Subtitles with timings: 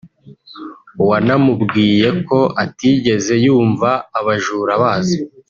[1.09, 3.89] wanamubwiye ko atigeze yumva
[4.19, 5.17] abajura baza